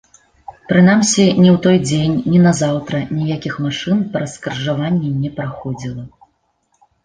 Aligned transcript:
Прынамсі, 0.69 1.25
ні 1.41 1.49
ў 1.51 1.57
той 1.65 1.77
дзень, 1.89 2.15
ні 2.33 2.39
назаўтра 2.47 3.03
ніякіх 3.19 3.61
машын 3.69 4.03
праз 4.17 4.29
скрыжаванне 4.41 5.09
не 5.23 5.29
праходзіла. 5.41 6.03